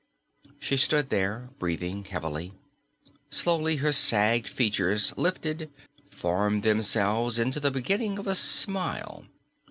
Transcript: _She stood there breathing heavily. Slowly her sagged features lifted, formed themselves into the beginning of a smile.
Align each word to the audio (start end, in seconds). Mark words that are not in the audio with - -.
_She 0.59 0.77
stood 0.77 1.11
there 1.11 1.51
breathing 1.59 2.03
heavily. 2.05 2.53
Slowly 3.29 3.75
her 3.75 3.91
sagged 3.91 4.47
features 4.47 5.13
lifted, 5.15 5.69
formed 6.09 6.63
themselves 6.63 7.37
into 7.37 7.59
the 7.59 7.69
beginning 7.69 8.17
of 8.17 8.25
a 8.25 8.33
smile. 8.33 9.27